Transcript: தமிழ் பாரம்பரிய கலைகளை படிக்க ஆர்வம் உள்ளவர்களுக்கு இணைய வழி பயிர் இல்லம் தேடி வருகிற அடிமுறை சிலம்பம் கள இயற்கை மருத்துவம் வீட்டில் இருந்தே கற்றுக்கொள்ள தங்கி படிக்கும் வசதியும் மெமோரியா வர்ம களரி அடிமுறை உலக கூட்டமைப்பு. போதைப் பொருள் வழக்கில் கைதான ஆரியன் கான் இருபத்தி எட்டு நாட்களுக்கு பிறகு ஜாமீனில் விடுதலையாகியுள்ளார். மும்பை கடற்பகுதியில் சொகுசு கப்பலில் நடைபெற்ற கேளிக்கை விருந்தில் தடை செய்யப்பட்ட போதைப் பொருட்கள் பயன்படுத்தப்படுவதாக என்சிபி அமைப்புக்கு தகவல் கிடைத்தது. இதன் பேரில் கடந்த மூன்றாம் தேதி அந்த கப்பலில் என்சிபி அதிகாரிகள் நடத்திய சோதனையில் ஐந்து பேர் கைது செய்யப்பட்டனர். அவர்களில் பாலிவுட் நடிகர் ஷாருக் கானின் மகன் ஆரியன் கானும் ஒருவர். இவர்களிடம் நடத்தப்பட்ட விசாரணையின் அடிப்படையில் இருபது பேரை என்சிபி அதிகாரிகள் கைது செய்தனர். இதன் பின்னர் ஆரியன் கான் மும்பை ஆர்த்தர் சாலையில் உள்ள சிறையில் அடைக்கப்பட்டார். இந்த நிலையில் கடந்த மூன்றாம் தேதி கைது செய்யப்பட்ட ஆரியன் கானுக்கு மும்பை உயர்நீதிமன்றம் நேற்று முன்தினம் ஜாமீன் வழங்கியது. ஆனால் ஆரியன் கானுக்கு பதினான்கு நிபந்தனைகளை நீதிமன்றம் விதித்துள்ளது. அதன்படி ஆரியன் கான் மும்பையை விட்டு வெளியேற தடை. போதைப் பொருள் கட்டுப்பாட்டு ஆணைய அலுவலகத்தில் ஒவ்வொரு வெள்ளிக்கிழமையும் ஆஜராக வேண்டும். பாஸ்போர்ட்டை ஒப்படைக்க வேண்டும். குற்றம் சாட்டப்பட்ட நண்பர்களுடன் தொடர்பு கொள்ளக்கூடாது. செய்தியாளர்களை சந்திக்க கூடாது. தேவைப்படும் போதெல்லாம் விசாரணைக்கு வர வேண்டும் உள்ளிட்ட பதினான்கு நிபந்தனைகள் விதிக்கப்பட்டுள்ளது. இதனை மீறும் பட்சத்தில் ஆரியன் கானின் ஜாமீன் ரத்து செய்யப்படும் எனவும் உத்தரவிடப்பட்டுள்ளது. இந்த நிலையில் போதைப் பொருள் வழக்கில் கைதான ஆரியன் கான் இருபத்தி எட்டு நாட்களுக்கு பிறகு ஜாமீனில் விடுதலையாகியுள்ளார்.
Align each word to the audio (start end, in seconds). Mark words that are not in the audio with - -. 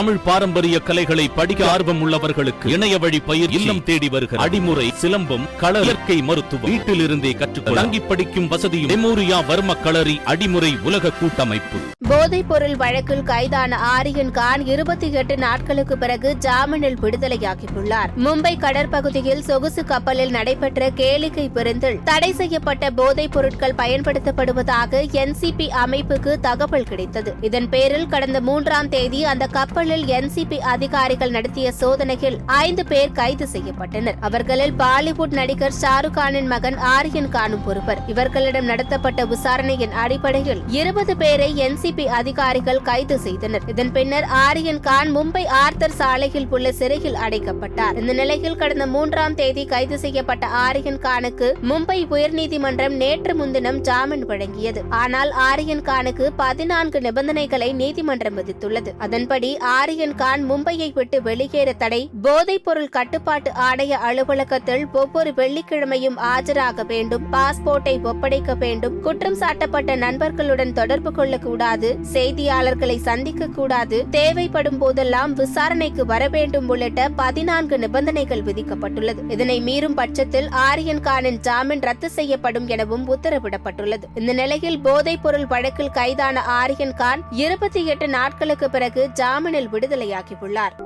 தமிழ் 0.00 0.20
பாரம்பரிய 0.24 0.78
கலைகளை 0.78 1.28
படிக்க 1.28 1.70
ஆர்வம் 1.70 1.98
உள்ளவர்களுக்கு 2.02 2.66
இணைய 2.66 2.98
வழி 2.98 3.18
பயிர் 3.20 3.50
இல்லம் 3.50 3.82
தேடி 3.84 4.08
வருகிற 4.08 4.44
அடிமுறை 4.44 4.86
சிலம்பம் 5.00 5.44
கள 5.58 5.80
இயற்கை 5.80 6.22
மருத்துவம் 6.22 6.70
வீட்டில் 6.70 7.00
இருந்தே 7.00 7.32
கற்றுக்கொள்ள 7.32 7.80
தங்கி 7.80 8.00
படிக்கும் 8.00 8.48
வசதியும் 8.48 8.90
மெமோரியா 8.90 9.38
வர்ம 9.48 9.76
களரி 9.82 10.20
அடிமுறை 10.24 10.82
உலக 10.82 11.10
கூட்டமைப்பு. 11.10 11.78
போதைப் 12.08 12.48
பொருள் 12.48 12.76
வழக்கில் 12.76 13.22
கைதான 13.22 13.76
ஆரியன் 13.76 14.30
கான் 14.30 14.66
இருபத்தி 14.66 15.12
எட்டு 15.12 15.36
நாட்களுக்கு 15.36 15.98
பிறகு 15.98 16.36
ஜாமீனில் 16.38 16.96
விடுதலையாகியுள்ளார். 17.02 18.10
மும்பை 18.16 18.54
கடற்பகுதியில் 18.58 19.40
சொகுசு 19.40 19.84
கப்பலில் 19.84 20.30
நடைபெற்ற 20.30 20.90
கேளிக்கை 20.90 21.52
விருந்தில் 21.52 22.00
தடை 22.04 22.32
செய்யப்பட்ட 22.32 22.90
போதைப் 22.90 23.32
பொருட்கள் 23.32 23.78
பயன்படுத்தப்படுவதாக 23.78 25.02
என்சிபி 25.12 25.68
அமைப்புக்கு 25.84 26.40
தகவல் 26.40 26.84
கிடைத்தது. 26.84 27.34
இதன் 27.40 27.68
பேரில் 27.68 28.06
கடந்த 28.06 28.40
மூன்றாம் 28.40 28.88
தேதி 28.88 29.24
அந்த 29.24 29.46
கப்பலில் 29.90 30.12
என்சிபி 30.16 30.56
அதிகாரிகள் 30.72 31.30
நடத்திய 31.30 31.72
சோதனையில் 31.72 32.36
ஐந்து 32.46 32.82
பேர் 32.86 33.12
கைது 33.12 33.46
செய்யப்பட்டனர். 33.52 34.18
அவர்களில் 34.20 34.72
பாலிவுட் 34.72 35.34
நடிகர் 35.38 35.72
ஷாருக் 35.80 36.14
கானின் 36.14 36.46
மகன் 36.46 36.76
ஆரியன் 36.78 37.28
கானும் 37.28 37.64
ஒருவர். 37.66 38.00
இவர்களிடம் 38.06 38.64
நடத்தப்பட்ட 38.64 39.24
விசாரணையின் 39.24 39.90
அடிப்படையில் 39.92 40.60
இருபது 40.68 41.16
பேரை 41.16 41.48
என்சிபி 41.56 42.04
அதிகாரிகள் 42.04 42.82
கைது 42.82 43.18
செய்தனர். 43.18 43.62
இதன் 43.66 43.92
பின்னர் 43.92 44.24
ஆரியன் 44.24 44.80
கான் 44.80 45.16
மும்பை 45.16 45.46
ஆர்த்தர் 45.46 45.96
சாலையில் 46.00 46.46
உள்ள 46.50 46.72
சிறையில் 46.72 47.18
அடைக்கப்பட்டார். 47.24 47.96
இந்த 47.96 48.12
நிலையில் 48.12 48.56
கடந்த 48.56 48.86
மூன்றாம் 48.86 49.34
தேதி 49.34 49.64
கைது 49.64 49.98
செய்யப்பட்ட 49.98 50.46
ஆரியன் 50.46 51.00
கானுக்கு 51.08 51.50
மும்பை 51.72 51.98
உயர்நீதிமன்றம் 52.10 52.96
நேற்று 53.04 53.34
முன்தினம் 53.34 53.80
ஜாமீன் 53.80 54.26
வழங்கியது. 54.26 54.82
ஆனால் 54.90 55.30
ஆரியன் 55.30 55.82
கானுக்கு 55.82 56.28
பதினான்கு 56.36 57.00
நிபந்தனைகளை 57.00 57.72
நீதிமன்றம் 57.72 58.38
விதித்துள்ளது. 58.38 58.88
அதன்படி 58.98 59.56
ஆரியன் 59.80 60.14
கான் 60.14 60.50
மும்பையை 60.50 60.92
விட்டு 60.92 61.22
வெளியேற 61.22 61.72
தடை. 61.72 62.10
போதைப் 62.22 62.64
பொருள் 62.64 62.88
கட்டுப்பாட்டு 62.88 63.50
ஆணைய 63.50 63.90
அலுவலகத்தில் 63.90 64.86
ஒவ்வொரு 64.92 65.30
வெள்ளிக்கிழமையும் 65.36 66.16
ஆஜராக 66.18 66.86
வேண்டும். 66.86 67.22
பாஸ்போர்ட்டை 67.32 68.02
ஒப்படைக்க 68.02 68.54
வேண்டும். 68.54 69.00
குற்றம் 69.00 69.38
சாட்டப்பட்ட 69.38 69.96
நண்பர்களுடன் 69.96 70.72
தொடர்பு 70.72 71.12
கொள்ளக்கூடாது. 71.12 71.98
செய்தியாளர்களை 72.12 72.96
சந்திக்க 72.96 73.46
கூடாது. 73.46 74.06
தேவைப்படும் 74.10 74.78
போதெல்லாம் 74.78 75.32
விசாரணைக்கு 75.32 76.06
வர 76.06 76.28
வேண்டும் 76.28 76.68
உள்ளிட்ட 76.68 77.08
பதினான்கு 77.08 77.78
நிபந்தனைகள் 77.78 78.42
விதிக்கப்பட்டுள்ளது. 78.42 79.30
இதனை 79.30 79.62
மீறும் 79.62 79.96
பட்சத்தில் 80.00 80.48
ஆரியன் 80.50 81.00
கானின் 81.00 81.40
ஜாமீன் 81.40 81.80
ரத்து 81.80 82.10
செய்யப்படும் 82.10 82.68
எனவும் 82.68 83.06
உத்தரவிடப்பட்டுள்ளது. 83.16 84.02
இந்த 84.14 84.32
நிலையில் 84.32 84.80
போதைப் 84.80 85.22
பொருள் 85.22 85.46
வழக்கில் 85.46 85.90
கைதான 85.90 86.42
ஆரியன் 86.42 86.94
கான் 86.94 87.22
இருபத்தி 87.30 87.86
எட்டு 87.86 88.08
நாட்களுக்கு 88.08 88.70
பிறகு 88.70 89.08
ஜாமீனில் 89.14 89.68
விடுதலையாகியுள்ளார். 89.72 90.76